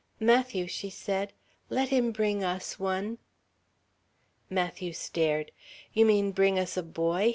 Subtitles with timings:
[0.19, 1.31] "Matthew," she said,
[1.69, 3.19] "let him bring us one."
[4.49, 5.51] Matthew stared.
[5.93, 7.29] "You mean bring us a boy?"